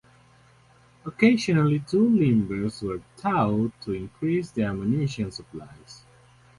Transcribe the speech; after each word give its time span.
Occasionally, 1.05 1.77
two 1.81 2.09
limbers 2.09 2.81
were 2.81 3.03
towed 3.17 3.71
to 3.81 3.91
increase 3.93 4.49
the 4.49 4.63
ammunition 4.63 5.31
supply. 5.31 5.69